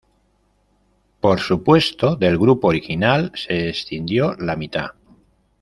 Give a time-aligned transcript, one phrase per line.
[1.19, 4.93] Por supuesto, del grupo original se escindió la mitad.